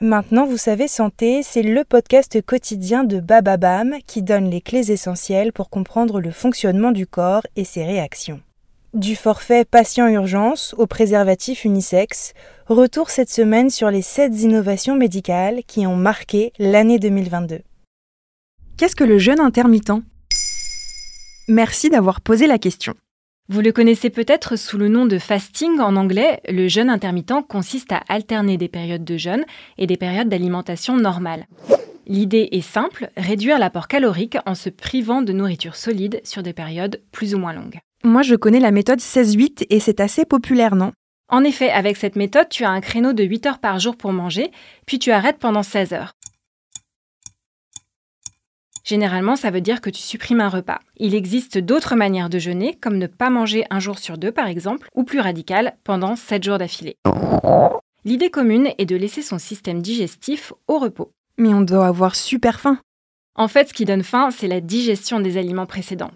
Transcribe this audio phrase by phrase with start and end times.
[0.00, 5.52] Maintenant, vous savez, Santé, c'est le podcast quotidien de Bababam qui donne les clés essentielles
[5.52, 8.40] pour comprendre le fonctionnement du corps et ses réactions.
[8.94, 12.32] Du forfait patient urgence au préservatif unisexe,
[12.68, 17.62] retour cette semaine sur les 7 innovations médicales qui ont marqué l'année 2022.
[18.76, 20.04] Qu'est-ce que le jeûne intermittent?
[21.48, 22.94] Merci d'avoir posé la question.
[23.50, 27.92] Vous le connaissez peut-être sous le nom de fasting en anglais, le jeûne intermittent consiste
[27.92, 29.46] à alterner des périodes de jeûne
[29.78, 31.46] et des périodes d'alimentation normale.
[32.06, 37.00] L'idée est simple, réduire l'apport calorique en se privant de nourriture solide sur des périodes
[37.10, 37.78] plus ou moins longues.
[38.04, 40.92] Moi, je connais la méthode 16-8 et c'est assez populaire, non?
[41.30, 44.12] En effet, avec cette méthode, tu as un créneau de 8 heures par jour pour
[44.12, 44.50] manger,
[44.84, 46.12] puis tu arrêtes pendant 16 heures.
[48.88, 50.80] Généralement, ça veut dire que tu supprimes un repas.
[50.96, 54.46] Il existe d'autres manières de jeûner, comme ne pas manger un jour sur deux par
[54.46, 56.96] exemple, ou plus radical, pendant 7 jours d'affilée.
[58.06, 61.10] L'idée commune est de laisser son système digestif au repos.
[61.36, 62.78] Mais on doit avoir super faim.
[63.34, 66.12] En fait, ce qui donne faim, c'est la digestion des aliments précédents.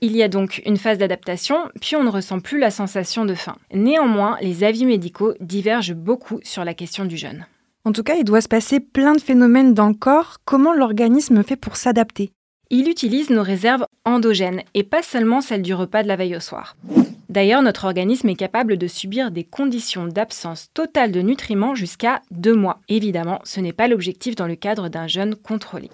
[0.00, 3.34] Il y a donc une phase d'adaptation, puis on ne ressent plus la sensation de
[3.34, 3.56] faim.
[3.74, 7.46] Néanmoins, les avis médicaux divergent beaucoup sur la question du jeûne.
[7.84, 10.36] En tout cas, il doit se passer plein de phénomènes dans le corps.
[10.44, 12.30] Comment l'organisme fait pour s'adapter?
[12.70, 16.40] Il utilise nos réserves endogènes et pas seulement celles du repas de la veille au
[16.40, 16.76] soir.
[17.28, 22.54] D'ailleurs, notre organisme est capable de subir des conditions d'absence totale de nutriments jusqu'à deux
[22.54, 22.78] mois.
[22.88, 25.90] Évidemment, ce n'est pas l'objectif dans le cadre d'un jeûne contrôlé.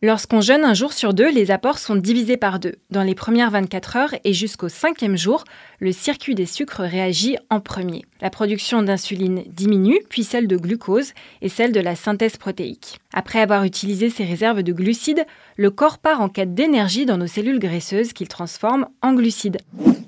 [0.00, 2.76] Lorsqu'on jeûne un jour sur deux, les apports sont divisés par deux.
[2.92, 5.42] Dans les premières 24 heures et jusqu'au cinquième jour,
[5.80, 8.04] le circuit des sucres réagit en premier.
[8.20, 13.00] La production d'insuline diminue, puis celle de glucose et celle de la synthèse protéique.
[13.12, 15.26] Après avoir utilisé ses réserves de glucides,
[15.56, 19.58] le corps part en quête d'énergie dans nos cellules graisseuses qu'il transforme en glucides.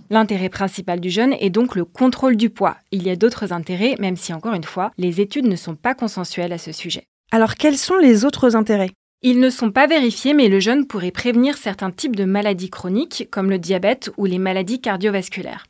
[0.08, 2.76] L'intérêt principal du jeûne est donc le contrôle du poids.
[2.92, 5.94] Il y a d'autres intérêts, même si encore une fois, les études ne sont pas
[5.94, 7.08] consensuelles à ce sujet.
[7.32, 8.90] Alors quels sont les autres intérêts?
[9.22, 13.28] Ils ne sont pas vérifiés, mais le jeûne pourrait prévenir certains types de maladies chroniques,
[13.30, 15.66] comme le diabète ou les maladies cardiovasculaires.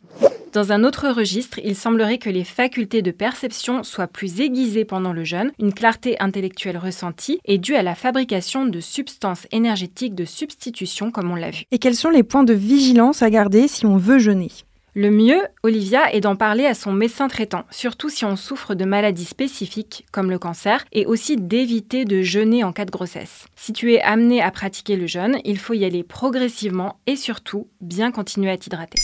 [0.53, 5.13] Dans un autre registre, il semblerait que les facultés de perception soient plus aiguisées pendant
[5.13, 10.25] le jeûne, une clarté intellectuelle ressentie est due à la fabrication de substances énergétiques de
[10.25, 11.65] substitution, comme on l'a vu.
[11.71, 14.51] Et quels sont les points de vigilance à garder si on veut jeûner?
[14.95, 18.85] Le mieux, Olivia, est d'en parler à son médecin traitant, surtout si on souffre de
[18.85, 23.47] maladies spécifiques comme le cancer, et aussi d'éviter de jeûner en cas de grossesse.
[23.57, 27.69] Si tu es amené à pratiquer le jeûne, il faut y aller progressivement et surtout
[27.81, 28.99] bien continuer à t'hydrater.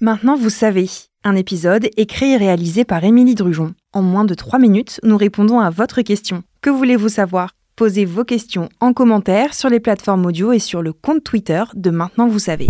[0.00, 0.88] Maintenant, vous savez,
[1.24, 3.74] un épisode écrit et réalisé par Émilie Drujon.
[3.92, 6.44] En moins de 3 minutes, nous répondons à votre question.
[6.60, 7.50] Que voulez-vous savoir?
[7.74, 11.90] Posez vos questions en commentaire sur les plateformes audio et sur le compte Twitter de
[11.90, 12.68] Maintenant, vous savez.